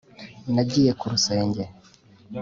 [0.53, 1.63] nagiye ku rusenge